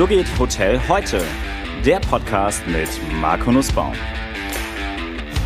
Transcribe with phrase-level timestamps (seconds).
[0.00, 1.22] So geht Hotel heute.
[1.84, 2.88] Der Podcast mit
[3.20, 3.92] Marco Nussbaum.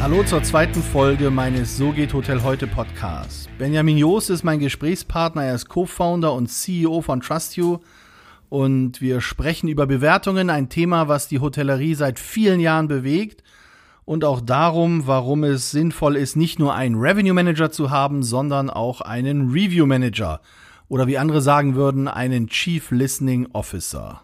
[0.01, 3.49] Hallo zur zweiten Folge meines So geht Hotel heute Podcasts.
[3.59, 7.81] Benjamin Joost ist mein Gesprächspartner, er ist Co-Founder und CEO von TrustYou
[8.49, 13.43] und wir sprechen über Bewertungen, ein Thema, was die Hotellerie seit vielen Jahren bewegt
[14.05, 18.71] und auch darum, warum es sinnvoll ist, nicht nur einen Revenue Manager zu haben, sondern
[18.71, 20.41] auch einen Review Manager
[20.89, 24.23] oder wie andere sagen würden, einen Chief Listening Officer.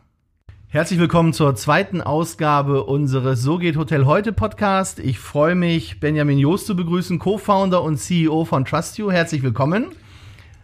[0.72, 5.00] Herzlich willkommen zur zweiten Ausgabe unseres So geht Hotel heute Podcast.
[5.00, 9.10] Ich freue mich, Benjamin Joost zu begrüßen, Co-Founder und CEO von TrustYou.
[9.10, 9.86] Herzlich willkommen.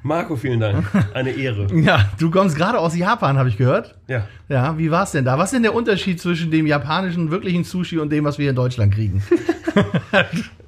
[0.05, 0.87] Marco, vielen Dank.
[1.12, 1.66] Eine Ehre.
[1.74, 3.97] Ja, du kommst gerade aus Japan, habe ich gehört.
[4.06, 4.28] Ja.
[4.48, 5.38] Ja, wie war's denn da?
[5.38, 8.50] Was ist denn der Unterschied zwischen dem japanischen wirklichen Sushi und dem, was wir hier
[8.50, 9.23] in Deutschland kriegen?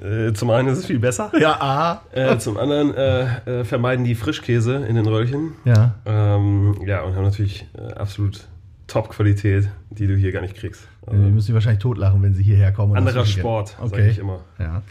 [0.00, 1.32] Äh, zum einen ist es viel besser.
[1.40, 2.02] ja, A.
[2.12, 5.54] Äh, zum anderen äh, äh, vermeiden die Frischkäse in den Röllchen.
[5.64, 5.94] Ja.
[6.04, 8.46] Ähm, ja, und haben natürlich äh, absolut
[8.88, 10.88] Top-Qualität, die du hier gar nicht kriegst.
[11.06, 12.96] Also, Wir müssen sie wahrscheinlich totlachen, wenn sie hierher kommen.
[12.96, 13.90] anderer Sport, kennen.
[13.90, 14.40] sage ich immer.
[14.58, 14.82] Ja.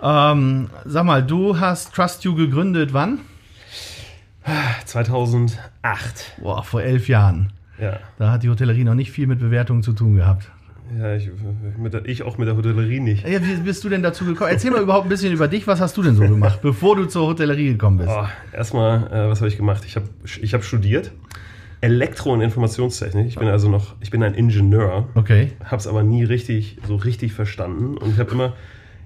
[0.00, 3.20] Ähm, sag mal, du hast TrustYou gegründet wann?
[4.86, 5.58] 2008.
[6.42, 7.52] Boah, vor elf Jahren.
[7.80, 7.98] Ja.
[8.18, 10.50] Da hat die Hotellerie noch nicht viel mit Bewertungen zu tun gehabt.
[10.98, 11.28] Ja, ich,
[11.92, 13.28] der, ich auch mit der Hotellerie nicht.
[13.28, 14.50] Ja, wie bist du denn dazu gekommen?
[14.50, 15.66] Erzähl mal überhaupt ein bisschen über dich.
[15.66, 18.08] Was hast du denn so gemacht, bevor du zur Hotellerie gekommen bist?
[18.10, 19.84] Oh, erstmal, äh, was habe ich gemacht?
[19.86, 20.08] Ich habe
[20.40, 21.12] ich hab studiert
[21.80, 23.26] Elektro- und Informationstechnik.
[23.26, 25.08] Ich bin also noch, ich bin ein Ingenieur.
[25.14, 25.52] Okay.
[25.64, 28.54] habe es aber nie richtig so richtig verstanden und ich habe immer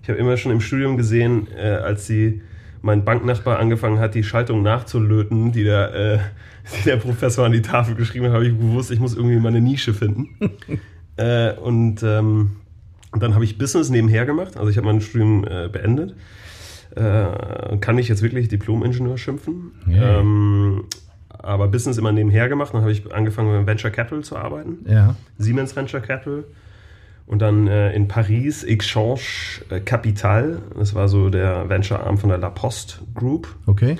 [0.03, 2.43] ich habe immer schon im Studium gesehen, äh, als die
[2.83, 6.19] mein Banknachbar angefangen hat, die Schaltung nachzulöten, die der, äh,
[6.79, 9.61] die der Professor an die Tafel geschrieben hat, habe ich gewusst, ich muss irgendwie meine
[9.61, 10.29] Nische finden.
[11.17, 12.57] äh, und ähm,
[13.17, 14.57] dann habe ich Business nebenher gemacht.
[14.57, 16.17] Also ich habe mein Studium äh, beendet.
[16.97, 19.73] Äh, kann mich jetzt wirklich Diplom-Ingenieur schimpfen.
[19.87, 20.21] Yay.
[20.21, 20.85] Ähm,
[21.39, 22.75] aber Business immer nebenher gemacht.
[22.75, 24.85] Dann habe ich angefangen mit Venture Capital zu arbeiten.
[24.89, 25.17] Ja.
[25.39, 26.45] Siemens Venture Capital
[27.27, 29.21] und dann äh, in Paris Exchange
[29.71, 30.59] äh, Capital.
[30.77, 33.49] Das war so der Venture-Arm von der La Poste Group.
[33.67, 33.97] Okay.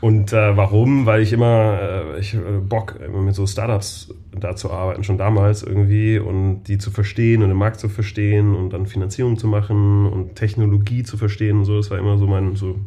[0.00, 1.06] Und äh, warum?
[1.06, 1.78] Weil ich immer,
[2.16, 6.64] äh, ich äh, Bock immer mit so Startups da zu arbeiten, schon damals irgendwie und
[6.64, 11.02] die zu verstehen und den Markt zu verstehen und dann Finanzierung zu machen und Technologie
[11.02, 11.76] zu verstehen und so.
[11.76, 12.78] Das war immer so mein, so,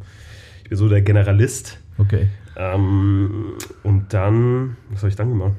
[0.64, 1.80] ich bin so der Generalist.
[1.98, 2.28] Okay.
[2.60, 3.54] Ähm,
[3.84, 5.54] und dann, was habe ich dann gemacht?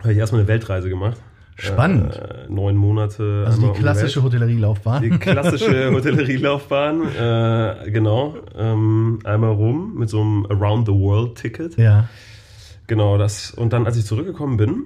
[0.00, 1.16] Habe ich erstmal eine Weltreise gemacht.
[1.56, 2.14] Spannend.
[2.14, 3.44] Äh, neun Monate.
[3.46, 4.34] Also die um klassische Welt.
[4.34, 5.02] Hotellerielaufbahn.
[5.02, 8.36] Die klassische Hotellerielaufbahn, äh, genau.
[8.54, 11.78] Ähm, einmal rum mit so einem Around the World Ticket.
[11.78, 12.08] Ja.
[12.86, 13.52] Genau, das.
[13.52, 14.84] Und dann, als ich zurückgekommen bin,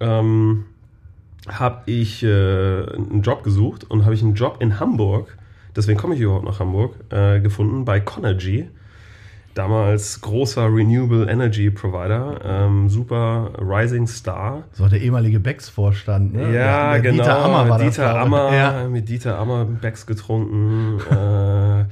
[0.00, 0.64] ähm,
[1.48, 5.38] habe ich äh, einen Job gesucht und habe ich einen Job in Hamburg,
[5.74, 8.68] deswegen komme ich überhaupt nach Hamburg, äh, gefunden bei Conergy.
[9.54, 14.62] Damals großer Renewable Energy Provider, ähm, super Rising Star.
[14.72, 16.34] So der ehemalige Becks-Vorstand.
[16.34, 16.42] Ne?
[16.54, 17.22] Ja, Der- der genau.
[17.24, 17.96] Dieter Ammer war das.
[17.96, 18.18] Dieter ich.
[18.18, 18.88] Ammer, Ja.
[18.88, 21.00] mit Dieter Ammer Becks getrunken.
[21.10, 21.84] äh,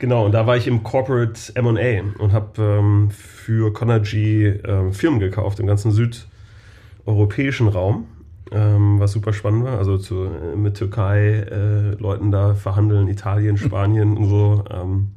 [0.00, 5.20] genau, und da war ich im Corporate M&A und habe ähm, für Conergy ähm, Firmen
[5.20, 8.06] gekauft im ganzen südeuropäischen Raum,
[8.50, 9.78] ähm, was super spannend war.
[9.78, 14.64] Also zu, äh, mit Türkei äh, Leuten da verhandeln, Italien, Spanien und so.
[14.72, 15.12] Ähm,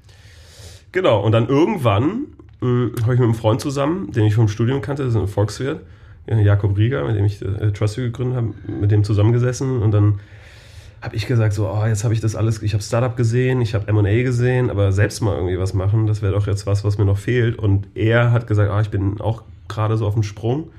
[0.93, 2.27] genau, und dann irgendwann
[2.61, 5.81] habe ich mit einem Freund zusammen, den ich vom Studium kannte, das ist ein Volkswirt,
[6.27, 10.19] ja, Jakob Rieger, mit dem ich äh, Trustio gegründet habe, mit dem zusammengesessen und dann
[11.01, 13.73] habe ich gesagt, so, oh, jetzt habe ich das alles, ich habe Startup gesehen, ich
[13.73, 16.97] habe M&A gesehen, aber selbst mal irgendwie was machen, das wäre doch jetzt was, was
[16.97, 17.59] mir noch fehlt.
[17.59, 20.69] Und er hat gesagt, ah, ich bin auch gerade so auf dem Sprung,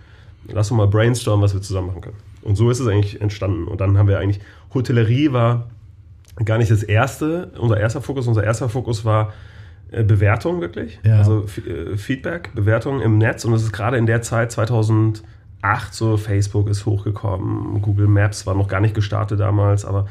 [0.48, 2.16] lass uns mal brainstormen, was wir zusammen machen können.
[2.40, 3.68] Und so ist es eigentlich entstanden.
[3.68, 4.40] Und dann haben wir eigentlich,
[4.72, 5.66] Hotellerie war
[6.42, 9.32] gar nicht das erste, unser erster Fokus, unser erster Fokus war äh,
[9.90, 11.18] Bewertung wirklich, Ja.
[11.18, 15.22] also äh, Feedback, Bewertung im Netz und das ist gerade in der Zeit 2008
[15.92, 20.06] so, Facebook ist hochgekommen, Google Maps war noch gar nicht gestartet damals, aber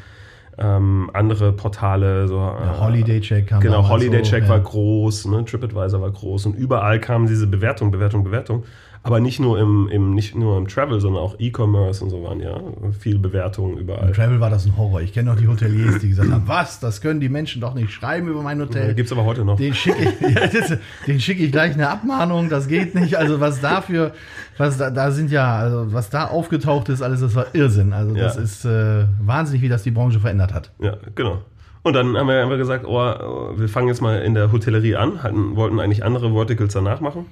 [0.56, 4.48] ähm, andere Portale, so Ja, äh, Holiday Check kam Genau, Holiday so, Check ja.
[4.50, 5.44] war groß, ne?
[5.44, 8.62] TripAdvisor war groß und überall kamen diese Bewertung, Bewertung, Bewertung.
[9.06, 12.40] Aber nicht nur im, im, nicht nur im Travel, sondern auch E-Commerce und so waren
[12.40, 12.58] ja
[12.98, 14.08] viel Bewertungen überall.
[14.08, 15.02] Im Travel war das ein Horror.
[15.02, 17.92] Ich kenne noch die Hoteliers, die gesagt haben, was, das können die Menschen doch nicht
[17.92, 18.94] schreiben über mein Hotel.
[18.94, 19.58] Gibt es aber heute noch.
[19.58, 23.16] Den schicke ich, ja, das, den schicke ich gleich eine Abmahnung, das geht nicht.
[23.16, 24.12] Also was dafür,
[24.56, 27.92] was da, da sind ja, also was da aufgetaucht ist, alles, das war Irrsinn.
[27.92, 28.40] Also das Ja.
[28.42, 30.70] ist äh, wahnsinnig, wie das die Branche verändert hat.
[30.80, 31.42] Ja, genau.
[31.82, 34.96] Und dann haben wir einfach gesagt, oh, oh, wir fangen jetzt mal in der Hotellerie
[34.96, 37.26] an, hatten, wollten eigentlich andere Verticals danach machen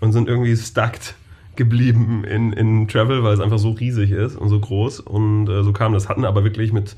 [0.00, 1.14] und sind irgendwie stuckt
[1.56, 5.00] geblieben in, in Travel, weil es einfach so riesig ist und so groß.
[5.00, 6.08] Und äh, so kam das.
[6.08, 6.96] Hatten aber wirklich mit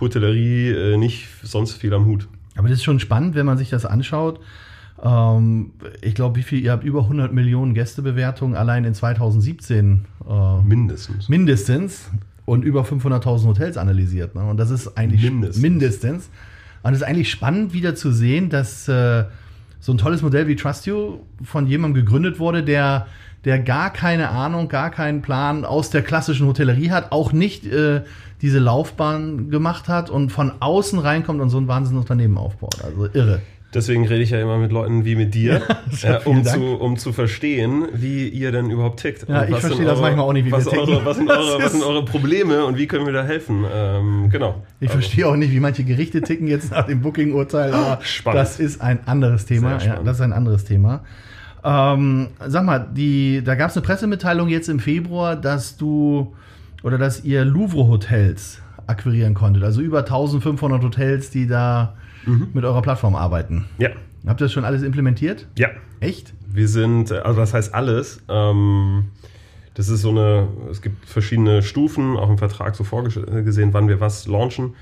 [0.00, 2.28] Hotellerie äh, nicht sonst viel am Hut.
[2.56, 4.40] Aber das ist schon spannend, wenn man sich das anschaut.
[5.02, 5.72] Ähm,
[6.02, 10.04] ich glaube, wie viel, ihr habt über 100 Millionen Gästebewertungen allein in 2017.
[10.28, 11.28] Äh, mindestens.
[11.28, 12.10] Mindestens.
[12.46, 14.34] Und über 500.000 Hotels analysiert.
[14.34, 14.44] Ne?
[14.44, 15.62] Und das ist eigentlich Mindestens.
[15.62, 16.30] mindestens.
[16.82, 19.24] Und es ist eigentlich spannend wieder zu sehen, dass äh,
[19.84, 23.06] so ein tolles Modell wie Trust You von jemandem gegründet wurde, der
[23.44, 28.00] der gar keine Ahnung, gar keinen Plan aus der klassischen Hotellerie hat, auch nicht äh,
[28.40, 32.82] diese Laufbahn gemacht hat und von außen reinkommt und so ein Wahnsinnsunternehmen aufbaut.
[32.82, 33.42] Also irre.
[33.74, 35.60] Deswegen rede ich ja immer mit Leuten wie mit dir,
[36.02, 39.28] Ja, äh, um, zu, um zu verstehen, wie ihr denn überhaupt tickt.
[39.28, 40.88] Ja, ich verstehe sind das manchmal auch nicht, wie wir was ticken.
[40.88, 43.64] Eure, was, sind eure, was sind eure Probleme und wie können wir da helfen?
[43.72, 44.62] Ähm, genau.
[44.80, 48.40] Ich verstehe auch nicht, wie manche Gerichte ticken jetzt nach dem Booking-Urteil, aber Spannend.
[48.40, 49.78] das ist ein anderes Thema.
[49.78, 51.02] Ja, das ist ein anderes Thema.
[51.64, 56.34] Ähm, sag mal, die, da gab es eine Pressemitteilung jetzt im Februar, dass du
[56.82, 59.64] oder dass ihr Louvre-Hotels akquirieren konntet.
[59.64, 61.94] Also über 1500 Hotels, die da
[62.26, 62.48] Mhm.
[62.52, 63.66] mit eurer Plattform arbeiten.
[63.78, 63.90] Ja,
[64.26, 65.46] Habt ihr das schon alles implementiert?
[65.58, 65.68] ja.
[66.00, 66.34] Echt?
[66.52, 68.20] Wir sind, also das heißt alles.
[68.28, 69.04] Ähm,
[69.74, 74.00] das ist so eine, es gibt verschiedene Stufen, auch im Vertrag so vorgesehen, wann wir
[74.00, 74.74] was launchen.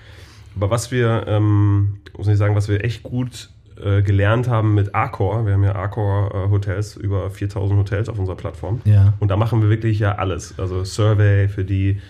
[0.56, 3.50] Aber was wir, ähm, muss ich sagen, was wir echt gut
[3.82, 8.18] äh, gelernt haben mit Accor, wir haben ja Accor äh, Hotels, über 4000 Hotels auf
[8.18, 8.80] unserer Plattform.
[8.84, 9.14] Ja.
[9.20, 10.58] Und da machen wir wirklich ja alles.
[10.58, 12.00] Also Survey für die,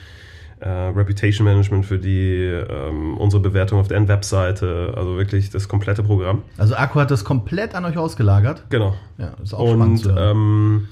[0.62, 6.03] äh, Reputation Management für die, ähm, unsere Bewertung auf der Webseite, also wirklich das komplette
[6.03, 6.43] Programm.
[6.56, 8.64] Also Akku hat das komplett an euch ausgelagert.
[8.70, 8.94] Genau.
[9.19, 10.37] Ja, ist auch spannend Und, hören.
[10.37, 10.88] ähm,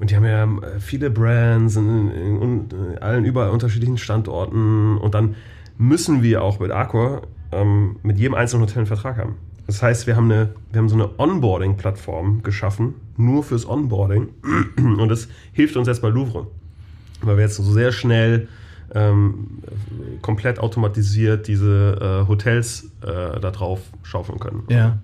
[0.00, 4.98] und die haben ja äh, viele Brands in, in, in allen überall unterschiedlichen Standorten.
[4.98, 5.36] Und dann
[5.78, 7.22] müssen wir auch mit Accor
[7.52, 9.36] ähm, mit jedem einzelnen Hotel einen Vertrag haben.
[9.68, 14.30] Das heißt, wir haben, eine, wir haben so eine Onboarding-Plattform geschaffen, nur fürs Onboarding.
[14.76, 16.48] Und das hilft uns jetzt bei Louvre.
[17.20, 18.48] Weil wir jetzt so sehr schnell
[18.94, 19.62] ähm,
[20.20, 24.64] komplett automatisiert diese äh, Hotels äh, da drauf schaufeln können.
[24.68, 24.98] Ja.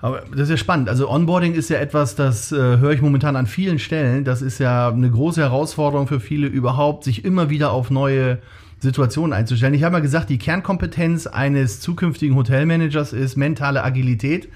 [0.00, 0.88] Aber das ist ja spannend.
[0.88, 4.24] Also Onboarding ist ja etwas, das äh, höre ich momentan an vielen Stellen.
[4.24, 8.38] Das ist ja eine große Herausforderung für viele überhaupt, sich immer wieder auf neue
[8.80, 9.72] Situationen einzustellen.
[9.74, 14.48] Ich habe mal gesagt, die Kernkompetenz eines zukünftigen Hotelmanagers ist mentale Agilität.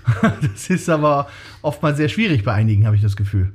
[0.42, 1.28] das ist aber
[1.62, 3.52] oftmals sehr schwierig bei einigen, habe ich das Gefühl.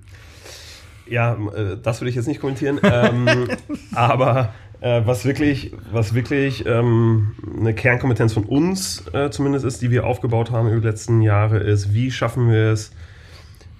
[1.10, 2.80] Ja, äh, das würde ich jetzt nicht kommentieren.
[2.84, 3.50] ähm,
[3.94, 9.92] aber äh, was wirklich, was wirklich ähm, eine Kernkompetenz von uns äh, zumindest ist, die
[9.92, 12.92] wir aufgebaut haben über die letzten Jahre, ist, wie schaffen wir es,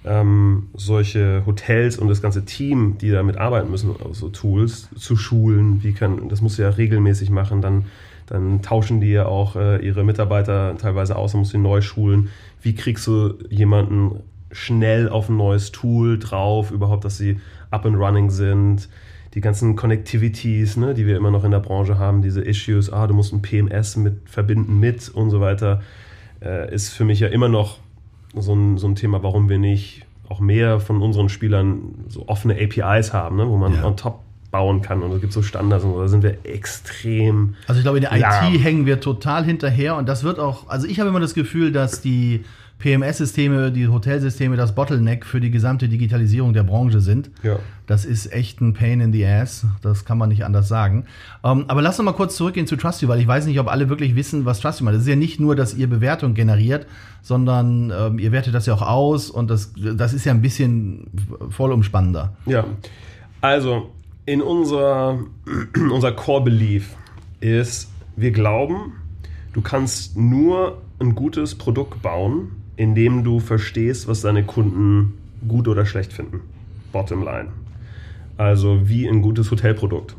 [0.04, 5.16] ähm, solche Hotels und das ganze Team, die damit arbeiten müssen, also so Tools zu
[5.16, 5.82] schulen.
[5.82, 7.60] Wie kann, das musst du ja regelmäßig machen.
[7.62, 7.84] Dann,
[8.26, 11.80] dann tauschen die ja auch äh, ihre Mitarbeiter teilweise aus, dann musst du sie neu
[11.80, 12.30] schulen.
[12.62, 14.20] Wie kriegst du jemanden
[14.50, 17.40] schnell auf ein neues Tool drauf, überhaupt, dass sie
[17.70, 18.88] up and running sind?
[19.34, 23.06] Die ganzen Connectivities, ne, die wir immer noch in der Branche haben, diese Issues, ah,
[23.06, 25.82] du musst ein PMS mit verbinden mit und so weiter,
[26.42, 27.78] äh, ist für mich ja immer noch
[28.34, 32.54] so ein, so ein Thema, warum wir nicht auch mehr von unseren Spielern so offene
[32.54, 33.84] APIs haben, ne, wo man Ja.
[33.84, 34.20] on top
[34.50, 37.84] bauen kann und es gibt so Standards und so, da sind wir extrem Also ich
[37.84, 38.52] glaube, in der Lahm.
[38.54, 41.72] IT hängen wir total hinterher und das wird auch, also ich habe immer das Gefühl,
[41.72, 42.44] dass die
[42.82, 47.30] PMS-Systeme, die Hotelsysteme das Bottleneck für die gesamte Digitalisierung der Branche sind.
[47.44, 47.60] Ja.
[47.86, 51.04] Das ist echt ein Pain in the Ass, das kann man nicht anders sagen.
[51.44, 53.88] Ähm, aber lass uns mal kurz zurückgehen zu Trusty, weil ich weiß nicht, ob alle
[53.88, 54.96] wirklich wissen, was Trusty macht.
[54.96, 56.86] Das ist ja nicht nur, dass ihr Bewertung generiert,
[57.22, 61.06] sondern ähm, ihr wertet das ja auch aus und das, das ist ja ein bisschen
[61.50, 62.32] vollumspannender.
[62.46, 62.64] Ja,
[63.40, 63.92] also
[64.26, 65.20] in unser,
[65.92, 66.96] unser Core Belief
[67.38, 68.94] ist, wir glauben,
[69.52, 75.14] du kannst nur ein gutes Produkt bauen, indem du verstehst, was deine Kunden
[75.46, 76.40] gut oder schlecht finden.
[76.92, 77.48] Bottom line.
[78.38, 80.16] Also wie ein gutes Hotelprodukt.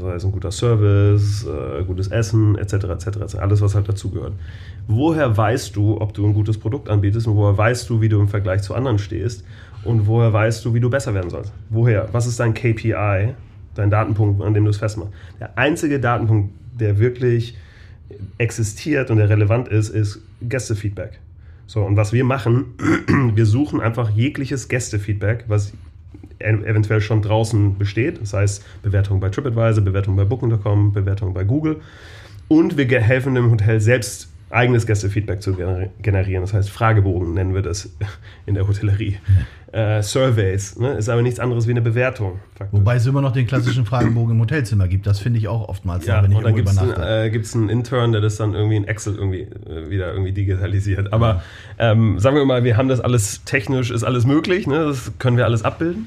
[0.00, 3.34] Sei es ein guter Service, äh, gutes Essen, etc., etc., etc.
[3.36, 4.32] Alles, was halt dazugehört.
[4.86, 8.20] Woher weißt du, ob du ein gutes Produkt anbietest und woher weißt du, wie du
[8.20, 9.44] im Vergleich zu anderen stehst
[9.84, 11.52] und woher weißt du, wie du besser werden sollst?
[11.68, 12.08] Woher?
[12.12, 13.34] Was ist dein KPI,
[13.74, 15.12] dein Datenpunkt, an dem du es festmachst?
[15.40, 17.58] Der einzige Datenpunkt, der wirklich
[18.38, 21.20] existiert und der relevant ist, ist Gästefeedback.
[21.66, 22.74] So, und was wir machen,
[23.34, 25.72] wir suchen einfach jegliches Gästefeedback, was
[26.38, 28.20] eventuell schon draußen besteht.
[28.20, 31.80] Das heißt, Bewertung bei TripAdvisor, Bewertung bei Booking.com, Bewertung bei Google.
[32.48, 36.42] Und wir helfen dem Hotel selbst eigenes Gästefeedback zu gener- generieren.
[36.42, 37.90] Das heißt, Fragebogen nennen wir das
[38.46, 39.16] in der Hotellerie.
[39.72, 40.92] Äh, Surveys, ne?
[40.92, 42.38] ist aber nichts anderes wie eine Bewertung.
[42.56, 42.78] faktisch.
[42.80, 45.06] Wobei es immer noch den klassischen Fragebogen im Hotelzimmer gibt.
[45.06, 47.02] Das finde ich auch oftmals, Ja, wenn ich und dann gibt es übernachte.
[47.02, 50.32] einen, äh, gibt's einen Intern, der das dann irgendwie in Excel irgendwie äh, wieder irgendwie
[50.32, 51.12] digitalisiert.
[51.12, 51.42] Aber
[51.78, 54.84] ähm, sagen wir mal, wir haben das alles technisch, ist alles möglich, ne?
[54.86, 56.06] das können wir alles abbilden.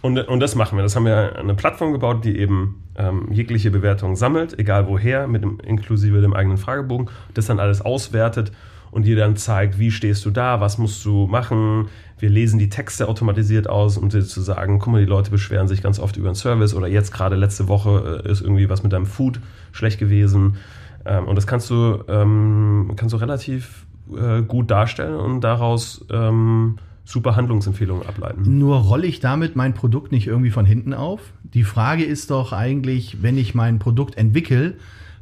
[0.00, 0.82] Und, und das machen wir.
[0.82, 5.42] Das haben wir eine Plattform gebaut, die eben ähm, jegliche Bewertung sammelt, egal woher, mit
[5.42, 8.52] dem, inklusive dem eigenen Fragebogen, das dann alles auswertet
[8.90, 11.88] und dir dann zeigt, wie stehst du da, was musst du machen.
[12.18, 15.68] Wir lesen die Texte automatisiert aus, um dir zu sagen, guck mal, die Leute beschweren
[15.68, 18.82] sich ganz oft über den Service oder jetzt gerade letzte Woche äh, ist irgendwie was
[18.82, 19.40] mit deinem Food
[19.72, 20.56] schlecht gewesen.
[21.04, 23.86] Ähm, und das kannst du, ähm, kannst du relativ
[24.16, 26.78] äh, gut darstellen und daraus ähm,
[27.08, 28.58] super Handlungsempfehlungen ableiten.
[28.58, 31.20] Nur rolle ich damit mein Produkt nicht irgendwie von hinten auf?
[31.42, 34.74] Die Frage ist doch eigentlich, wenn ich mein Produkt entwickle,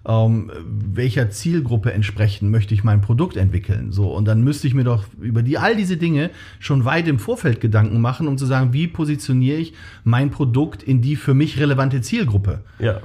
[0.04, 3.92] ähm, welcher Zielgruppe entsprechend möchte ich mein Produkt entwickeln.
[3.92, 7.20] So, und dann müsste ich mir doch über die, all diese Dinge schon weit im
[7.20, 11.60] Vorfeld Gedanken machen, um zu sagen, wie positioniere ich mein Produkt in die für mich
[11.60, 12.62] relevante Zielgruppe.
[12.80, 13.00] Ja.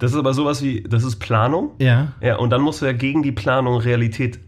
[0.00, 1.70] Das ist aber sowas wie, das ist Planung.
[1.78, 2.12] Ja.
[2.20, 4.40] Ja, und dann musst du ja gegen die Planung Realität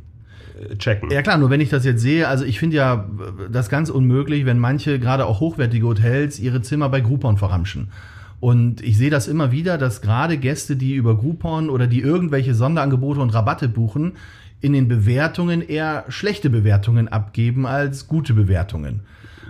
[0.79, 1.11] checken.
[1.11, 3.09] Ja klar, nur wenn ich das jetzt sehe, also ich finde ja
[3.51, 7.89] das ganz unmöglich, wenn manche, gerade auch hochwertige Hotels, ihre Zimmer bei Groupon verramschen.
[8.41, 12.55] Und ich sehe das immer wieder, dass gerade Gäste, die über Groupon oder die irgendwelche
[12.55, 14.13] Sonderangebote und Rabatte buchen,
[14.61, 19.01] in den Bewertungen eher schlechte Bewertungen abgeben als gute Bewertungen.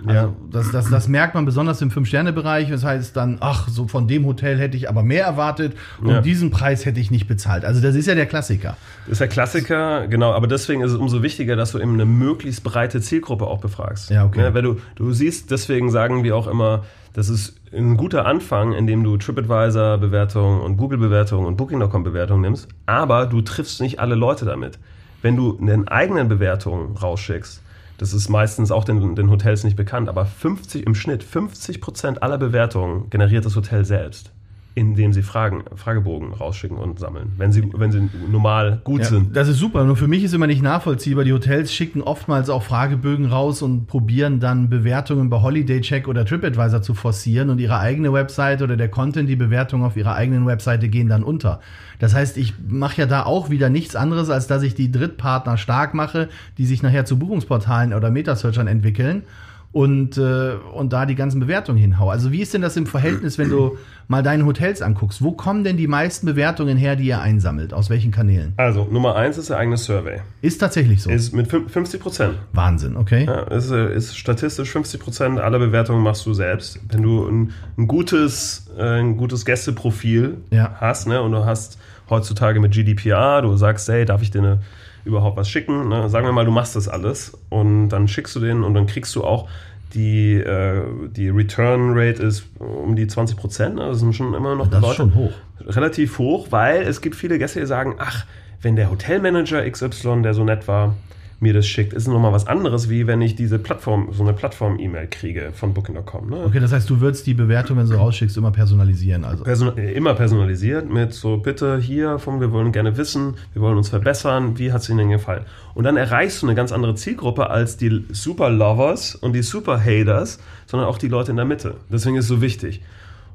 [0.05, 0.33] Also Ja.
[0.51, 2.69] das, das, das merkt man besonders im Fünf-Sterne-Bereich.
[2.69, 6.21] Das heißt dann, ach, so von dem Hotel hätte ich aber mehr erwartet und Ja.
[6.21, 7.65] diesen Preis hätte ich nicht bezahlt.
[7.65, 8.77] Also das ist ja der Klassiker.
[9.05, 12.05] Das ist der Klassiker, genau, aber deswegen ist es umso wichtiger, dass du eben eine
[12.05, 14.09] möglichst breite Zielgruppe auch befragst.
[14.09, 14.53] Ja, okay.
[14.53, 19.03] weil du, du siehst, deswegen sagen wir auch immer, das ist ein guter Anfang, indem
[19.03, 24.79] du TripAdvisor-Bewertungen und Google-Bewertungen und Booking.com-Bewertungen nimmst, aber du triffst nicht alle Leute damit.
[25.21, 27.61] Wenn du einen eigenen Bewertungen rausschickst,
[27.99, 32.23] das ist meistens auch den, den Hotels nicht bekannt, aber 50 im Schnitt, 50 Prozent
[32.23, 34.31] aller Bewertungen generiert das Hotel selbst,
[34.75, 39.35] indem sie Fragen, Fragebogen rausschicken und sammeln, wenn sie, wenn sie normal gut Ja, sind.
[39.35, 39.83] das ist super.
[39.83, 41.23] Nur für mich ist immer nicht nachvollziehbar.
[41.25, 46.23] Die Hotels schicken oftmals auch Fragebögen raus und probieren dann Bewertungen bei Holiday Check oder
[46.25, 50.45] TripAdvisor zu forcieren und ihre eigene Website oder der Content, die Bewertungen auf ihrer eigenen
[50.45, 51.59] Webseite gehen dann unter.
[51.99, 55.57] Das heißt, ich mache ja da auch wieder nichts anderes, als dass ich die Drittpartner
[55.57, 59.23] stark mache, die sich nachher zu Buchungsportalen oder Metasearchern entwickeln
[59.71, 62.09] und, äh, und da die ganzen Bewertungen hinhau.
[62.09, 65.21] Also wie ist denn das im Verhältnis, wenn du mal deine Hotels anguckst?
[65.21, 67.71] Wo kommen denn die meisten Bewertungen her, die ihr einsammelt?
[67.73, 68.53] Aus welchen Kanälen?
[68.57, 70.21] Also, Nummer eins ist der eigene Survey.
[70.41, 71.11] Ist tatsächlich so.
[71.11, 72.33] Ist mit fün- 50 Prozent.
[72.51, 73.25] Wahnsinn, okay?
[73.25, 76.79] Ja, ist, ist statistisch 50 Prozent aller Bewertungen machst du selbst.
[76.89, 80.77] Wenn du ein, ein gutes, äh, ein gutes Gästeprofil Ja.
[80.79, 81.77] hast, ne, und du hast
[82.09, 84.59] heutzutage mit GDPR, du sagst, hey, darf ich dir eine,
[85.05, 85.87] überhaupt was schicken?
[85.89, 86.09] Ne?
[86.09, 89.15] Sagen wir mal, du machst das alles und dann schickst du den und dann kriegst
[89.15, 89.47] du auch
[89.93, 90.83] die, äh,
[91.15, 93.75] die Return Rate ist um die 20 Prozent.
[93.75, 93.87] Ne?
[93.87, 95.31] Das sind schon immer noch Das ist schon hoch.
[95.65, 98.25] relativ hoch, weil es gibt viele Gäste, die sagen, ach,
[98.61, 100.95] wenn der Hotelmanager XY, der so nett war,
[101.41, 105.07] mir das schickt, ist nochmal was anderes, wie wenn ich diese Plattform, so eine Plattform-E-Mail
[105.07, 106.29] kriege von Booking.com.
[106.29, 106.43] Ne?
[106.45, 109.23] Okay, das heißt, du würdest die Bewertung, wenn du rausschickst, immer personalisieren.
[109.23, 109.43] Also.
[109.43, 113.89] Person immer personalisiert mit so, bitte hier von, wir wollen gerne wissen, wir wollen uns
[113.89, 115.45] verbessern, wie hat es Ihnen denn gefallen?
[115.73, 119.83] Und dann erreichst du eine ganz andere Zielgruppe als die Super Lovers und die Super
[119.83, 121.75] Haters, sondern auch die Leute in der Mitte.
[121.89, 122.81] Deswegen ist es so wichtig.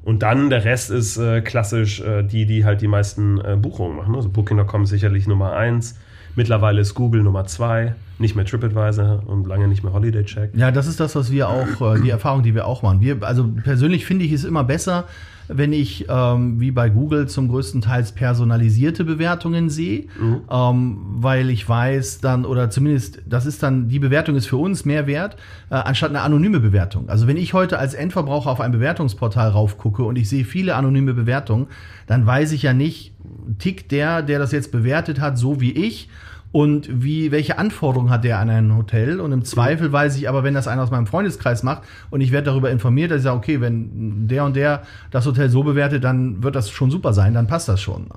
[0.03, 3.97] Und dann der Rest ist äh, klassisch äh, die, die halt die meisten äh, Buchungen
[3.97, 4.13] machen.
[4.13, 5.95] Also Booking.com ist sicherlich Nummer eins.
[6.35, 10.51] Mittlerweile ist Google Nummer zwei, nicht mehr TripAdvisor und lange nicht mehr Holiday Check.
[10.55, 13.01] Ja, das ist das, was wir auch, äh, die Erfahrung, die wir auch machen.
[13.01, 15.05] Wir, also persönlich finde ich es immer besser,
[15.47, 20.05] wenn ich ähm, wie bei Google zum größten Teils personalisierte Bewertungen sehe,
[20.49, 24.85] ähm, weil ich weiß dann, oder zumindest, das ist dann, die Bewertung ist für uns
[24.85, 25.35] mehr wert,
[25.69, 27.09] äh, anstatt eine anonyme Bewertung.
[27.09, 31.13] Also wenn ich heute als Endverbraucher auf ein Bewertungsportal raufgucke und ich sehe viele anonyme
[31.13, 31.67] Bewertungen,
[32.07, 33.13] dann weiß ich ja nicht,
[33.59, 36.09] tickt der, der das jetzt bewertet hat, so wie ich,
[36.55, 39.19] und wie, welche Anforderungen hat der an ein Hotel?
[39.19, 42.31] Und im Zweifel weiß ich aber, wenn das einer aus meinem Freundeskreis macht und ich
[42.31, 46.05] werde darüber informiert, dass ich sage, okay, wenn der und der das Hotel so bewertet,
[46.05, 48.07] dann wird das schon super sein, dann passt das schon.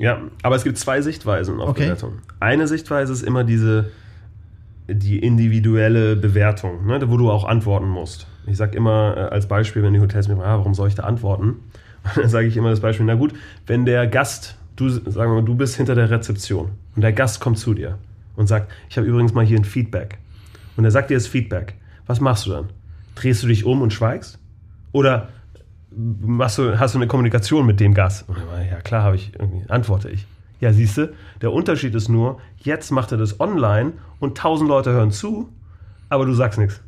[0.00, 1.84] Ja, aber es gibt zwei Sichtweisen auf Okay.
[1.84, 2.14] Bewertung.
[2.40, 3.92] Eine Sichtweise ist immer diese
[4.88, 8.26] die individuelle Bewertung, ne, wo du auch antworten musst.
[8.48, 10.96] Ich sage immer äh, als Beispiel, wenn die Hotels mir fragen, ah, warum soll ich
[10.96, 11.54] da antworten?
[12.16, 13.32] Dann sage ich immer das Beispiel, na gut,
[13.68, 17.40] wenn der Gast, du sagen wir mal, du bist hinter der Rezeption und der Gast
[17.40, 17.98] kommt zu dir
[18.36, 20.18] und sagt, ich habe übrigens mal hier ein Feedback.
[20.76, 21.74] Und er sagt dir das Feedback.
[22.06, 22.68] Was machst du dann?
[23.14, 24.38] Drehst du dich um und schweigst?
[24.92, 25.30] Oder
[25.90, 28.26] machst du, hast du eine Kommunikation mit dem Gast?
[28.70, 30.26] Ja, klar, habe ich irgendwie, antworte ich.
[30.60, 34.90] Ja, siehst du, der Unterschied ist nur, jetzt macht er das online und tausend Leute
[34.90, 35.48] hören zu,
[36.08, 36.80] aber du sagst nichts.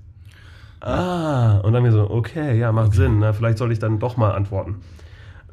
[0.80, 4.16] Ah, und dann mir so, okay, ja, macht Sinn, na, vielleicht soll ich dann doch
[4.16, 4.76] mal antworten.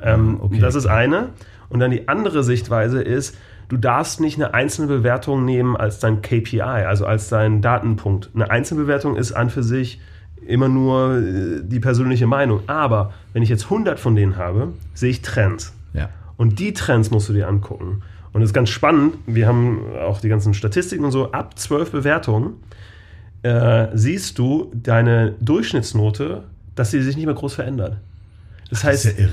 [0.06, 0.60] Ähm, okay.
[0.60, 1.30] Das ist eine.
[1.70, 3.38] Und dann die andere Sichtweise ist,
[3.70, 8.30] du darfst nicht eine einzelne Bewertung nehmen als dein KPI, also als dein Datenpunkt.
[8.36, 10.00] Eine Einzelbewertung ist an für sich
[10.46, 12.62] immer nur äh, die persönliche Meinung.
[12.68, 15.74] Aber wenn ich jetzt 100 von denen habe, sehe ich Trends.
[15.94, 16.10] Ja.
[16.38, 18.04] Und die Trends musst du dir angucken.
[18.34, 21.92] Und das ist ganz spannend, wir haben auch die ganzen Statistiken und so, ab 12
[21.92, 22.56] Bewertungen
[23.44, 26.44] äh, siehst du deine Durchschnittsnote,
[26.76, 27.98] dass sie sich nicht mehr groß verändert.
[28.70, 29.30] Das heißt, Das ist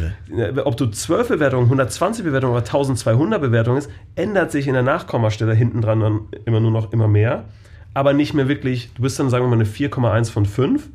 [0.54, 4.82] ja ob du 12 Bewertungen, 120 Bewertungen oder 1200 Bewertungen ist, ändert sich in der
[4.82, 7.44] Nachkommastelle hinten dran dann immer nur noch immer mehr.
[7.94, 10.88] Aber nicht mehr wirklich, du bist dann, sagen wir mal, eine 4,1 von 5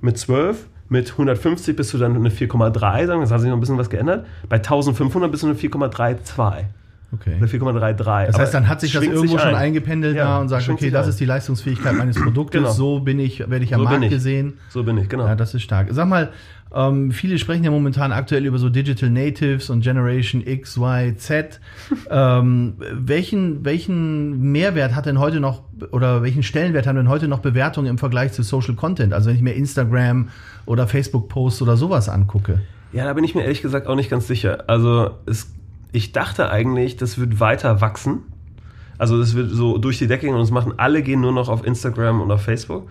[0.00, 0.66] mit 12.
[0.88, 2.72] Mit 150 bist du dann eine 4,3,
[3.06, 4.24] sagen wir, das hat sich noch ein bisschen was geändert.
[4.48, 6.64] Bei 1500 bist du eine 4,32
[7.12, 7.36] Okay.
[7.38, 8.26] oder 4,33.
[8.26, 9.54] Das heißt, dann hat sich das irgendwo schon ein.
[9.54, 11.10] eingependelt Ja, da und sagt, okay, sich das ein.
[11.10, 12.72] ist die Leistungsfähigkeit meines Produktes, Genau.
[12.72, 14.10] so bin ich, werde ich am So Markt ich.
[14.10, 14.54] gesehen.
[14.70, 15.24] So bin ich, genau.
[15.26, 15.86] Ja, das ist stark.
[15.92, 16.30] Sag mal,
[16.76, 21.58] ähm, viele sprechen ja momentan aktuell über so Digital Natives und Generation X, Y, Z.
[22.10, 27.38] ähm, welchen, welchen Mehrwert hat denn heute noch oder welchen Stellenwert haben denn heute noch
[27.38, 29.14] Bewertungen im Vergleich zu Social Content?
[29.14, 30.28] Also wenn ich mir Instagram
[30.66, 32.60] oder Facebook Posts oder sowas angucke.
[32.92, 34.64] Ja, da bin ich mir ehrlich gesagt auch nicht ganz sicher.
[34.66, 35.54] Also es,
[35.92, 38.18] ich dachte eigentlich, das wird weiter wachsen.
[38.98, 41.48] Also das wird so durch die Decke gehen und es machen alle gehen nur noch
[41.48, 42.88] auf Instagram und auf Facebook.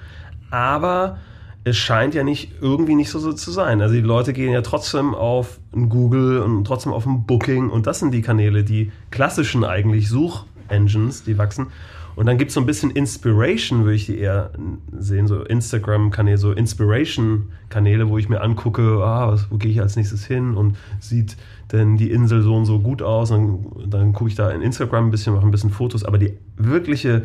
[0.49, 1.17] Aber
[1.65, 3.81] es scheint ja nicht irgendwie nicht so, so zu sein.
[3.81, 7.99] Also die Leute gehen ja trotzdem auf Google und trotzdem auf ein Booking und das
[7.99, 11.67] sind die Kanäle, die klassischen eigentlich Suchengines, die wachsen.
[12.15, 14.51] Und dann gibt es so ein bisschen Inspiration, würde ich die eher
[14.97, 20.23] sehen, so Instagram-Kanäle, so Inspiration-Kanäle, wo ich mir angucke, ah, wo gehe ich als nächstes
[20.23, 21.35] hin und sieht
[21.73, 23.31] denn die Insel so und so gut aus.
[23.31, 26.37] Und dann gucke ich da in Instagram ein bisschen, mache ein bisschen Fotos, aber die
[26.55, 27.23] wirkliche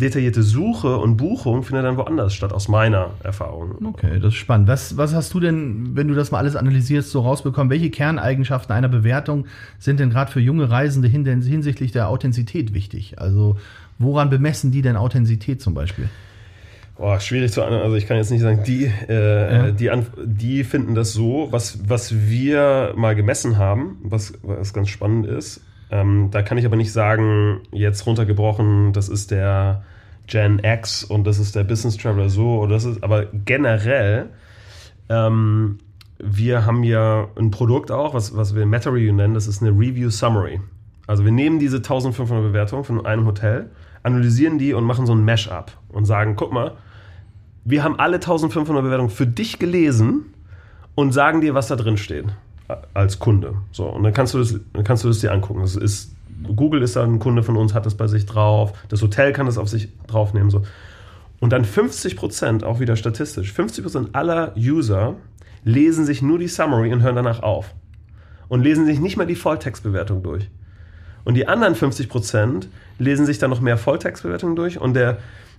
[0.00, 3.74] detaillierte Suche und Buchung findet dann woanders statt, aus meiner Erfahrung.
[3.84, 4.66] Okay, das ist spannend.
[4.68, 7.70] Was, was hast du denn, wenn du das mal alles analysierst, so rausbekommen?
[7.70, 9.46] Welche Kerneigenschaften einer Bewertung
[9.78, 13.20] sind denn gerade für junge Reisende hin, hinsichtlich der Authentizität wichtig?
[13.20, 13.56] Also
[13.98, 16.08] woran bemessen die denn Authentizität zum Beispiel?
[16.96, 19.70] Boah, schwierig zu also ich kann jetzt nicht sagen, die, äh, Ja.
[19.70, 19.90] die,
[20.26, 25.62] die finden das so, was, was wir mal gemessen haben, was, was ganz spannend ist.
[25.90, 29.82] Ähm, da kann ich aber nicht sagen, jetzt runtergebrochen, das ist der
[30.26, 34.30] Gen X und das ist der Business Traveler so oder das ist, aber generell,
[35.08, 35.78] ähm,
[36.18, 39.72] wir haben ja ein Produkt auch, was, was wir Meta Review nennen, das ist eine
[39.72, 40.60] Review Summary.
[41.08, 43.70] Also wir nehmen diese 1500 Bewertungen von einem Hotel,
[44.04, 46.76] analysieren die und machen so ein Mash-up und sagen, guck mal,
[47.64, 50.26] wir haben alle 1500 Bewertungen für dich gelesen
[50.94, 52.26] und sagen dir, was da drin steht
[52.94, 53.54] als Kunde.
[53.72, 55.60] So, und dann kannst du das, dann kannst du das dir angucken.
[55.60, 56.14] Das ist,
[56.56, 59.46] Google ist da ein Kunde von uns, hat das bei sich drauf, das Hotel kann
[59.46, 60.50] das auf sich draufnehmen.
[60.50, 60.62] So.
[61.40, 65.16] Und dann 50%, auch wieder statistisch, 50% aller User
[65.64, 67.74] lesen sich nur die Summary und hören danach auf.
[68.48, 70.50] Und lesen sich nicht mal die Volltextbewertung durch.
[71.24, 72.66] Und die anderen 50%
[72.98, 74.80] lesen sich dann noch mehr Volltextbewertungen durch.
[74.80, 75.18] Und der,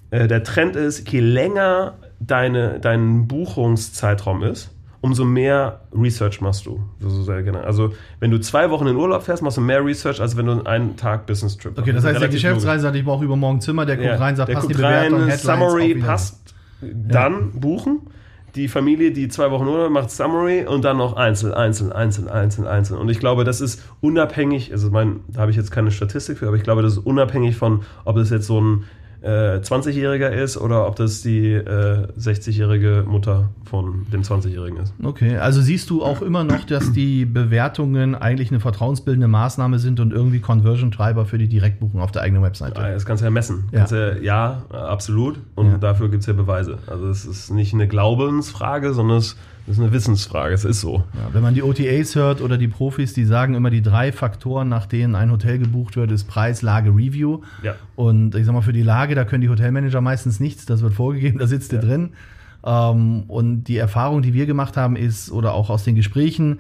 [0.10, 4.72] äh, der Trend ist, je länger deine, dein Buchungszeitraum ist,
[5.02, 6.80] umso mehr Research machst du.
[7.00, 7.64] So sehr gerne.
[7.64, 10.64] Also, wenn du zwei Wochen in Urlaub fährst, machst du mehr Research, als wenn du
[10.64, 13.98] einen Tag Business Trip Okay, das heißt, der Geschäftsreise sagt, ich brauche übermorgen Zimmer, der
[13.98, 18.02] guckt ja, rein, sagt, der passt die guckt Bewertung, rein, Summary passt, dann buchen.
[18.56, 22.68] Die Familie, die zwei Wochen Urlaub macht Summary und dann noch einzeln, einzeln, einzeln, einzeln,
[22.68, 23.00] einzeln.
[23.00, 26.48] Und ich glaube, das ist unabhängig, also mein, da habe ich jetzt keine Statistik für,
[26.48, 28.84] aber ich glaube, das ist unabhängig von, ob das jetzt so ein
[29.22, 34.94] äh, 20-Jähriger ist oder ob das die äh, 60-jährige Mutter von dem 20-Jährigen ist.
[35.04, 40.00] Okay, also siehst du auch immer noch, dass die Bewertungen eigentlich eine vertrauensbildende Maßnahme sind
[40.00, 42.82] und irgendwie Conversion-Treiber für die Direktbuchung auf der eigenen Webseite?
[42.82, 43.66] Das kannst du ja messen.
[43.72, 43.86] Ja.
[43.92, 45.38] Ja, ja, absolut.
[45.56, 45.78] Und Ja.
[45.78, 46.78] dafür gibt es ja Beweise.
[46.88, 49.36] Also es ist nicht eine Glaubensfrage, sondern es
[49.68, 50.54] ist eine Wissensfrage.
[50.54, 51.04] Es ist so.
[51.14, 54.70] Ja, wenn man die OTAs hört oder die Profis, die sagen immer, die drei Faktoren,
[54.70, 57.42] nach denen ein Hotel gebucht wird, ist Preis, Lage, Review.
[57.64, 57.76] Ja.
[57.96, 60.94] Und ich sag mal, für die Lage, da können die Hotelmanager meistens nichts, das wird
[60.94, 62.12] vorgegeben, da sitzt ihr drin.
[62.64, 66.60] Ähm, und die Erfahrung, die wir gemacht haben, ist, oder auch aus den Gesprächen,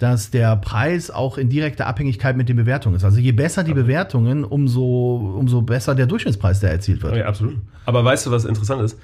[0.00, 3.04] dass der Preis auch in direkter Abhängigkeit mit den Bewertungen ist.
[3.04, 7.16] Also je besser die Bewertungen, umso, umso besser der Durchschnittspreis, der erzielt wird.
[7.16, 7.56] Ja, absolut.
[7.84, 8.98] Aber weißt du, was interessant ist?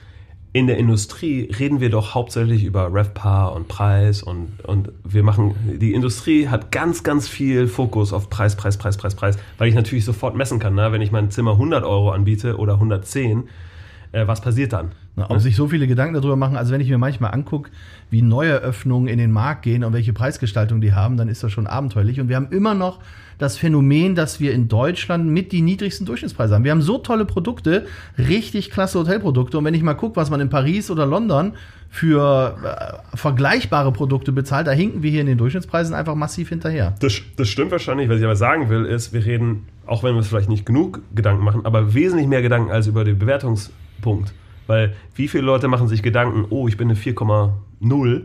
[0.56, 5.54] In der Industrie reden wir doch hauptsächlich über RevPAR und Preis und, und wir machen,
[5.78, 9.74] die Industrie hat ganz, ganz viel Fokus auf Preis, Preis, Preis, Preis, Preis, weil ich
[9.74, 10.92] natürlich sofort messen kann, ne?
[10.92, 13.50] wenn ich mein Zimmer 100 Euro anbiete oder 110,
[14.16, 14.92] äh, was passiert dann?
[15.14, 17.70] Na, ob sich so viele Gedanken darüber machen, also wenn ich mir manchmal angucke,
[18.10, 21.66] wie Neueröffnungen in den Markt gehen und welche Preisgestaltung die haben, dann ist das schon
[21.66, 22.18] abenteuerlich.
[22.20, 23.00] Und wir haben immer noch
[23.38, 26.64] das Phänomen, dass wir in Deutschland mit die niedrigsten Durchschnittspreise haben.
[26.64, 29.58] Wir haben so tolle Produkte, richtig klasse Hotelprodukte.
[29.58, 31.52] Und wenn ich mal gucke, was man in Paris oder London
[31.90, 36.94] für äh, vergleichbare Produkte bezahlt, da hinken wir hier in den Durchschnittspreisen einfach massiv hinterher.
[37.00, 38.08] Das, das stimmt wahrscheinlich.
[38.08, 41.02] Was ich aber sagen will, ist, wir reden, auch wenn wir uns vielleicht nicht genug
[41.14, 43.18] Gedanken machen, aber wesentlich mehr Gedanken als über den
[43.96, 44.32] Bewertungspunkt.
[44.66, 48.22] Weil wie viele Leute machen sich Gedanken, oh, ich bin eine 4,0.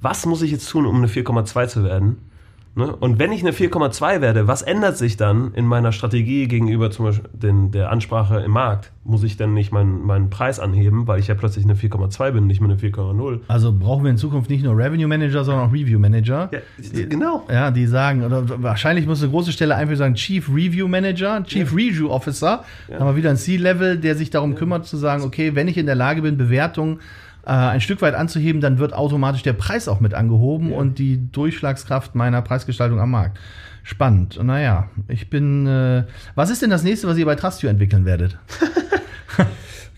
[0.00, 2.29] Was muss ich jetzt tun, um eine 4,2 zu werden?
[2.76, 2.94] Ne?
[2.94, 7.06] Und wenn ich eine 4,2 werde, was ändert sich dann in meiner Strategie gegenüber zum
[7.06, 8.92] Beispiel den, der Ansprache im Markt?
[9.02, 12.46] Muss ich denn nicht meinen, meinen Preis anheben, weil ich ja plötzlich eine 4,2 bin,
[12.46, 13.40] nicht mehr eine 4,0?
[13.48, 16.48] Also brauchen wir in Zukunft nicht nur Revenue Manager, sondern auch Review Manager.
[16.52, 16.60] Ja,
[17.06, 17.44] genau.
[17.50, 21.72] Ja, die sagen, oder wahrscheinlich muss eine große Stelle einfach sagen Chief Review Manager, Chief
[21.72, 21.76] Ja.
[21.76, 22.62] Review Officer.
[22.88, 25.76] Dann haben wir wieder ein C-Level, der sich darum kümmert zu sagen, okay, wenn ich
[25.76, 27.00] in der Lage bin, Bewertungen
[27.44, 30.76] äh, ein Stück weit anzuheben, dann wird automatisch der Preis auch mit angehoben Ja.
[30.76, 33.38] und die Durchschlagskraft meiner Preisgestaltung am Markt.
[33.82, 34.38] Spannend.
[34.42, 35.66] Naja, ich bin.
[35.66, 38.38] Äh, was ist denn das nächste, was ihr bei Trustio entwickeln werdet?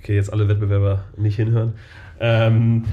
[0.02, 1.74] Okay, jetzt alle Wettbewerber nicht hinhören.
[2.18, 2.85] Ähm,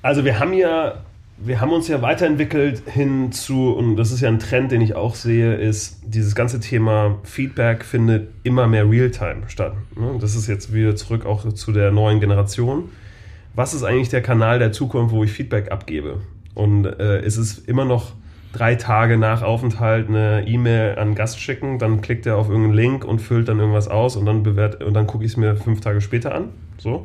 [0.00, 0.94] also wir haben ja,
[1.38, 4.94] wir haben uns ja weiterentwickelt hin zu, und das ist ja ein Trend, den ich
[4.94, 9.74] auch sehe, ist, dieses ganze Thema Feedback findet immer mehr Realtime statt.
[9.98, 10.16] ne?
[10.20, 12.90] Das ist jetzt wieder zurück auch zu der neuen Generation.
[13.54, 16.20] Was ist eigentlich der Kanal der Zukunft, wo ich Feedback abgebe?
[16.54, 18.12] Und äh, ist es immer noch
[18.52, 22.74] drei Tage nach Aufenthalt eine E-Mail an einen Gast schicken, dann klickt er auf irgendeinen
[22.74, 25.56] Link und füllt dann irgendwas aus und dann bewert und dann gucke ich es mir
[25.56, 26.50] fünf Tage später an.
[26.78, 27.04] So.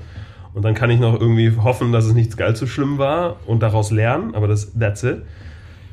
[0.53, 3.91] Und dann kann ich noch irgendwie hoffen, dass es nicht allzu schlimm war und daraus
[3.91, 5.23] lernen, aber das that's it.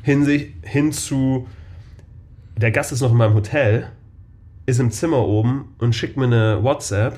[0.03, 1.47] Hinsicht, hin zu
[2.55, 3.87] der Gast ist noch in meinem Hotel,
[4.65, 7.17] ist im Zimmer oben und schickt mir eine WhatsApp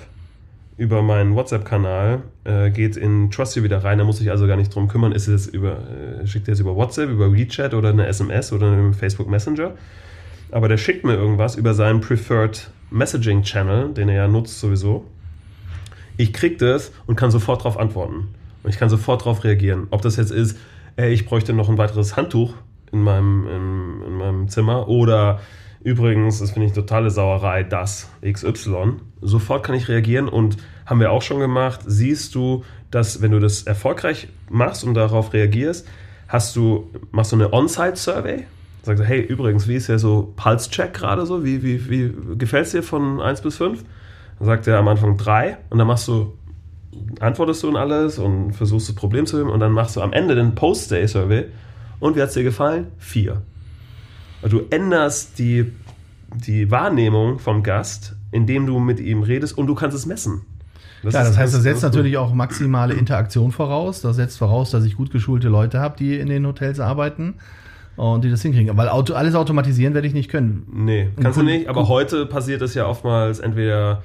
[0.80, 4.74] über meinen WhatsApp-Kanal, äh, geht in Trustio wieder rein, da muss ich also gar nicht
[4.74, 5.78] drum kümmern, ist es über,
[6.22, 9.74] äh, schickt er es über WhatsApp, über WeChat oder eine SMS oder einen Facebook Messenger.
[10.52, 15.04] Aber der schickt mir irgendwas über seinen Preferred Messaging Channel, den er ja nutzt sowieso.
[16.16, 18.30] Ich krieg das und kann sofort darauf antworten.
[18.64, 19.88] Und ich kann sofort darauf reagieren.
[19.92, 20.58] Ob das jetzt ist,
[20.96, 22.54] ey, ich bräuchte noch ein weiteres Handtuch
[22.94, 25.42] in meinem, in, in meinem Zimmer oder
[25.84, 28.94] übrigens, das finde ich totale Sauerei, das XY.
[29.22, 31.82] Sofort kann ich reagieren und haben wir auch schon gemacht.
[31.86, 35.88] Siehst du, dass wenn du das erfolgreich machst und darauf reagierst,
[36.28, 38.46] hast du, machst du eine On-Site-Survey?
[38.84, 41.44] Sagst du, hey, übrigens, wie ist ja so Pulse-Check gerade so?
[41.44, 43.84] Wie, wie, wie gefällt es dir von 1 bis 5?
[44.40, 46.34] Dann sagt er am Anfang 3 und dann machst du,
[47.20, 50.14] antwortest du und alles und versuchst das Problem zu lösen und dann machst du am
[50.14, 51.46] Ende den Post-Day-Survey
[52.00, 52.88] und wie hat es dir gefallen?
[53.00, 53.42] 4.
[54.48, 55.72] Du änderst die,
[56.46, 60.42] die Wahrnehmung vom Gast, indem du mit ihm redest und du kannst es messen.
[61.04, 64.02] das ist- heißt, das setzt natürlich auch maximale Interaktion voraus.
[64.02, 67.36] Das setzt voraus, dass ich gut geschulte Leute habe, die in den Hotels arbeiten
[67.96, 68.76] und die das hinkriegen.
[68.78, 70.64] Weil auto, alles automatisieren werde ich nicht können.
[70.72, 74.04] Nee, kannst du Kunden- nicht, aber Kunden- heute passiert es ja oftmals entweder,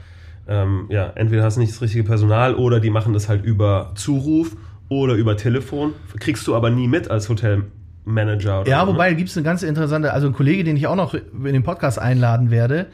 [0.48, 3.90] ähm, ja, entweder hast du nicht das richtige Personal oder die machen das halt über
[3.96, 4.56] Zuruf
[4.88, 5.94] oder über Telefon.
[6.20, 7.28] Kriegst du aber nie mit als
[8.06, 8.60] Hotelmanager.
[8.60, 8.92] Oder Ja, ne?
[8.92, 11.62] wobei gibt es eine ganz interessante, also ein Kollege, den ich auch noch in den
[11.62, 12.86] Podcast einladen werde,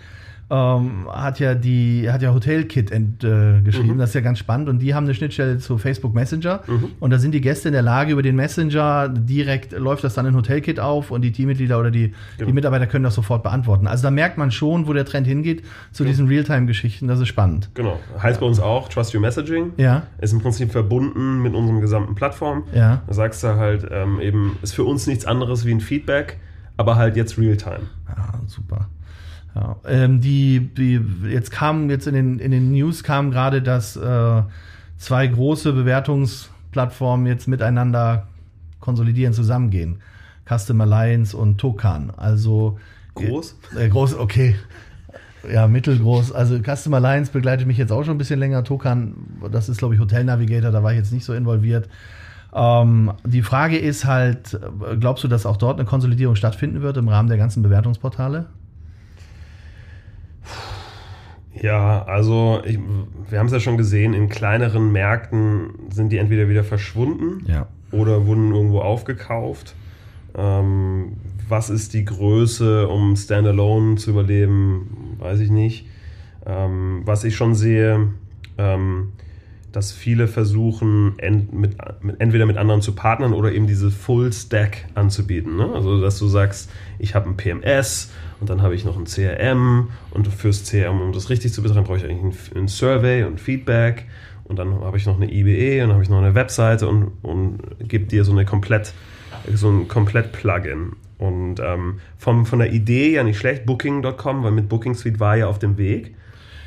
[0.51, 3.99] ähm, hat ja die hat ja Hotelkit ent, äh, geschrieben.
[3.99, 4.69] Das ist ja ganz spannend.
[4.69, 6.61] Und die haben eine Schnittstelle zu Facebook Messenger.
[6.99, 10.27] Und da sind die Gäste in der Lage, über den Messenger direkt läuft das dann
[10.27, 12.49] in Hotelkit auf und die Teammitglieder oder die, Genau.
[12.49, 13.87] die Mitarbeiter können das sofort beantworten.
[13.87, 17.07] Also da merkt man schon, wo der Trend hingeht zu diesen Realtime-Geschichten.
[17.07, 17.71] Das ist spannend.
[17.75, 17.99] Genau.
[18.21, 19.73] Heißt bei uns auch Trust Your Messaging.
[19.77, 22.65] Ja, Ist im Prinzip verbunden mit unserem gesamten Plattform.
[22.75, 23.03] ja.
[23.07, 26.39] Da sagst du halt ähm, eben, ist für uns nichts anderes wie ein Feedback,
[26.77, 27.81] aber halt jetzt Realtime.
[28.09, 28.89] Ja, super.
[29.55, 33.97] Ja, ähm, die, die, jetzt kam, jetzt in den, in den News kam gerade, dass
[33.97, 34.43] äh,
[34.97, 38.29] zwei große Bewertungsplattformen jetzt miteinander
[38.79, 40.01] konsolidieren, zusammengehen.
[40.49, 42.11] Custom Alliance und Tokan.
[42.17, 42.79] Also
[43.15, 43.57] Groß?
[43.77, 44.57] Äh, groß, okay.
[45.51, 46.33] Ja, mittelgroß.
[46.33, 48.63] Also Custom Alliance begleitet mich jetzt auch schon ein bisschen länger.
[48.65, 49.15] Tokan,
[49.51, 51.89] das ist, glaube ich, Hotel Navigator, da war ich jetzt nicht so involviert.
[52.53, 54.59] Ähm, die Frage ist halt,
[54.99, 58.47] glaubst du, dass auch dort eine Konsolidierung stattfinden wird im Rahmen der ganzen Bewertungsportale?
[61.61, 62.79] Ja, also ich,
[63.29, 67.67] wir haben es ja schon gesehen, in kleineren Märkten sind die entweder wieder verschwunden Ja.
[67.91, 69.75] oder wurden irgendwo aufgekauft.
[70.37, 71.17] Ähm,
[71.49, 75.87] was ist die Größe, um Standalone zu überleben, weiß ich nicht.
[76.47, 78.09] Ähm, was ich schon sehe,
[78.57, 79.13] ähm,
[79.73, 81.77] dass viele versuchen, ent, mit,
[82.19, 85.57] entweder mit anderen zu partnern oder eben diese Full Stack anzubieten.
[85.57, 85.71] Ne?
[85.75, 89.89] Also, dass du sagst, ich habe ein PMS und dann habe ich noch ein CRM
[90.11, 93.41] und fürs CRM, um das richtig zu betreiben, brauche ich eigentlich ein, ein Survey und
[93.41, 94.07] Feedback
[94.45, 97.13] und dann habe ich noch eine IBE und dann habe ich noch eine Webseite und,
[97.23, 98.93] und gebe dir so eine komplett,
[99.55, 100.97] so ein komplett Plugin.
[101.19, 105.37] Und ähm, vom, von der Idee ja nicht schlecht, Booking.com, weil mit Booking Suite war
[105.37, 106.17] ja auf dem Weg.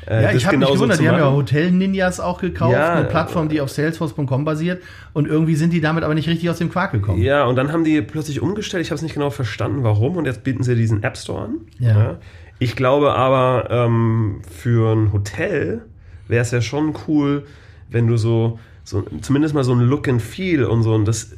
[0.08, 1.36] Äh, Ja, ich habe mich gewundert, die haben ja machen.
[1.36, 5.80] Hotel Ninjas auch gekauft, Ja, eine Plattform, die auf salesforce.com basiert und irgendwie sind die
[5.80, 7.22] damit aber nicht richtig aus dem Quark gekommen.
[7.22, 8.82] Ja, und dann haben die plötzlich umgestellt.
[8.82, 10.16] Ich habe es nicht genau verstanden, warum.
[10.16, 11.54] Und jetzt bieten sie diesen App Store an.
[11.78, 12.18] Ja.
[12.58, 15.82] Ich glaube aber, ähm, für ein Hotel
[16.28, 17.46] wäre es ja schon cool,
[17.90, 20.94] wenn du so, so, zumindest mal so ein Look and Feel und so.
[20.94, 21.34] Und das,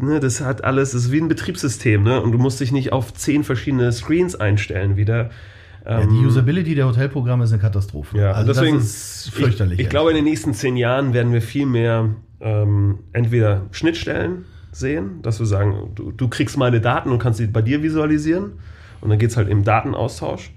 [0.00, 2.20] ne, das hat alles, das ist wie ein Betriebssystem, ne?
[2.20, 5.30] Und du musst dich nicht auf zehn verschiedene Screens einstellen wieder.
[5.88, 8.18] Ja, die Usability der Hotelprogramme ist eine Katastrophe.
[8.18, 9.78] Ja, also deswegen, das ist fürchterlich.
[9.78, 14.44] Ich, ich glaube, in den nächsten zehn Jahren werden wir viel mehr ähm, entweder Schnittstellen
[14.70, 18.52] sehen, dass wir sagen, du, du, kriegst meine Daten und kannst sie bei dir visualisieren.
[19.00, 20.52] Und dann geht es halt im Datenaustausch.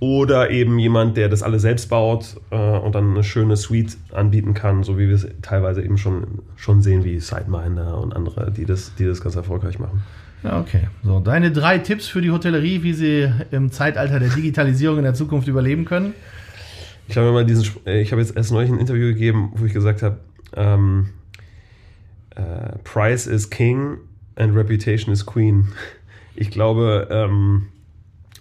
[0.00, 4.54] Oder eben jemand, der das alles selbst baut äh, und dann eine schöne Suite anbieten
[4.54, 8.64] kann, so wie wir es teilweise eben schon, schon sehen, wie SiteMinder und andere, die
[8.64, 10.02] das, die das ganz erfolgreich machen.
[10.44, 10.88] Okay.
[11.02, 15.14] So, deine drei Tipps für die Hotellerie, wie sie im Zeitalter der Digitalisierung in der
[15.14, 16.14] Zukunft überleben können?
[17.08, 19.72] Ich habe mal diesen, äh, ich habe jetzt erst neulich ein Interview gegeben, wo ich
[19.72, 20.18] gesagt habe,
[20.54, 21.10] ähm,
[22.34, 23.98] äh, Price is King
[24.36, 25.68] and Reputation is Queen.
[26.34, 27.68] Ich glaube, ähm,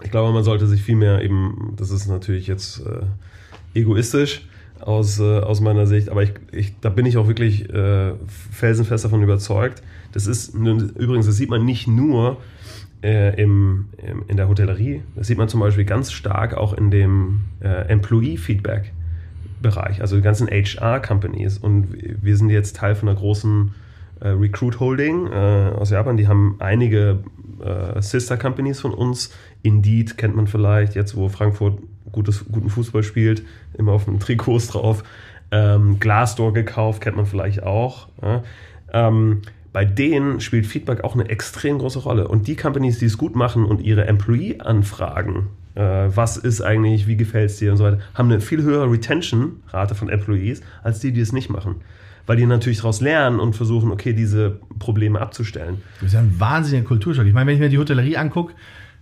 [0.04, 4.48] ich glaube, man sollte sich viel mehr eben, das ist natürlich jetzt äh, egoistisch
[4.86, 8.14] aus, äh, aus meiner Sicht, aber ich, ich, da bin ich auch wirklich äh,
[8.52, 9.82] felsenfest davon überzeugt.
[10.12, 12.38] Das ist übrigens, das sieht man nicht nur
[13.02, 16.92] äh, im, im, in der Hotellerie, das sieht man zum Beispiel ganz stark auch in
[16.92, 21.58] dem äh, Employee-Feedback-Bereich, also die ganzen HR-Companies.
[21.58, 21.88] Und
[22.22, 23.74] wir sind jetzt Teil von einer großen
[24.20, 27.24] äh, Recruit Holding äh, aus Japan, die haben einige
[27.64, 29.32] äh, Sister Companies von uns.
[29.64, 31.80] Indeed kennt man vielleicht, jetzt wo Frankfurt
[32.14, 33.44] gutes, guten Fußball spielt,
[33.78, 35.04] immer auf den Trikots drauf.
[35.52, 38.08] Ähm, Glassdoor gekauft, kennt man vielleicht auch.
[38.22, 38.44] Ja.
[38.94, 39.42] Ähm,
[39.74, 42.30] bei denen spielt Feedback auch eine extrem große Rolle.
[42.30, 47.18] Und die Companies, die es gut machen und ihre Employee-Anfragen, äh, was ist eigentlich, wie
[47.18, 51.12] gefällt es dir und so weiter, haben eine viel höhere Retention-Rate von Employees, als die,
[51.12, 51.82] die es nicht machen
[52.26, 55.82] weil die natürlich daraus lernen und versuchen, okay, diese Probleme abzustellen.
[56.00, 57.26] Das ist ja ein wahnsinniger Kulturschock.
[57.26, 58.54] Ich meine, wenn ich mir die Hotellerie angucke,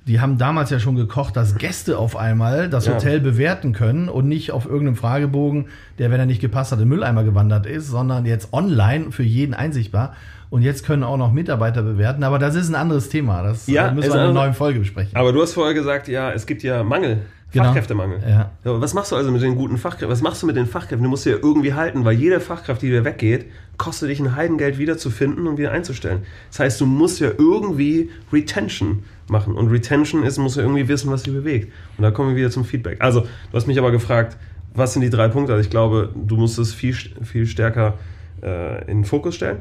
[0.08, 2.94] die haben damals ja schon gekocht, dass Gäste auf einmal das ja.
[2.94, 5.68] Hotel bewerten können und nicht auf irgendeinem Fragebogen,
[6.00, 9.54] der, wenn er nicht gepasst hat, im Mülleimer gewandert ist, sondern jetzt online für jeden
[9.54, 10.16] einsichtbar.
[10.52, 13.42] Und jetzt können auch noch Mitarbeiter bewerten, aber das ist ein anderes Thema.
[13.42, 15.16] Das ja, müssen wir in einer neuen Folge besprechen.
[15.16, 17.66] Aber du hast vorher gesagt, ja, es gibt ja Mangel Genau.
[17.66, 18.20] Fachkräftemangel.
[18.22, 18.52] Ja.
[18.64, 20.10] Ja, was machst du also mit den guten Fachkräften?
[20.10, 21.04] Was machst du mit den Fachkräften?
[21.04, 24.36] Du musst sie ja irgendwie halten, weil jede Fachkraft, die dir weggeht, kostet dich ein
[24.36, 26.22] Heidengeld wiederzufinden und wieder einzustellen.
[26.50, 29.56] Das heißt, du musst ja irgendwie Retention machen.
[29.56, 31.74] Und Retention ist, musst ja irgendwie wissen, was sie bewegt.
[31.98, 33.02] Und da kommen wir wieder zum Feedback.
[33.02, 34.38] Also, du hast mich aber gefragt,
[34.74, 35.52] was sind die drei Punkte?
[35.52, 37.96] Also ich glaube, du musst es viel, viel stärker
[38.42, 39.58] äh, in den Fokus stellen.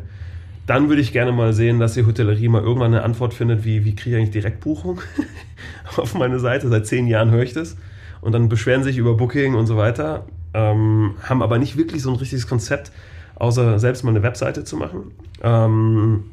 [0.71, 3.85] Dann würde ich gerne mal sehen, dass die Hotellerie mal irgendwann eine Antwort findet, wie,
[3.85, 5.01] wie kriege ich eigentlich Direktbuchung
[5.97, 6.69] auf meine Seite.
[6.69, 7.77] Seit zehn Jahren höre ich das.
[8.21, 12.11] Und dann beschweren sich über Booking und so weiter, ähm, haben aber nicht wirklich so
[12.11, 12.93] ein richtiges Konzept,
[13.35, 15.11] außer selbst mal eine Webseite zu machen.
[15.43, 16.31] Ähm,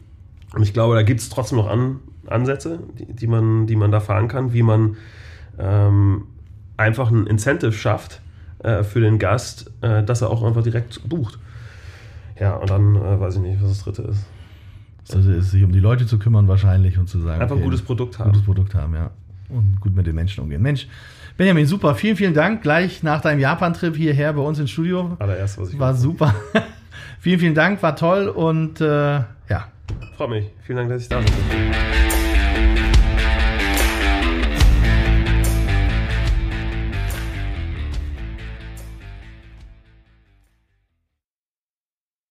[0.53, 3.91] und ich glaube, da gibt es trotzdem noch An Ansätze, die, die, man, die man
[3.91, 4.97] da fahren kann, wie man
[5.57, 6.25] ähm,
[6.77, 8.21] einfach ein Incentive schafft
[8.59, 11.39] äh, für den Gast, äh, dass er auch einfach direkt bucht.
[12.39, 14.25] Ja, und dann äh, weiß ich nicht, was das dritte ist.
[15.13, 17.41] Also ist sich um die Leute zu kümmern wahrscheinlich und zu sagen.
[17.41, 18.31] Einfach okay, ein gutes Produkt haben.
[18.31, 19.11] Gutes Produkt haben, ja.
[19.49, 20.61] Und gut mit den Menschen umgehen.
[20.61, 20.87] Mensch,
[21.37, 21.95] Benjamin, super.
[21.95, 22.61] Vielen, vielen Dank.
[22.61, 25.15] Gleich nach deinem Japan-Trip hierher bei uns ins Studio.
[25.19, 26.35] Allererst, was ich War super.
[27.19, 29.67] vielen, vielen Dank, war toll und äh, ja.
[30.17, 30.45] Freut mich.
[30.63, 32.06] Vielen Dank, dass ich da bin.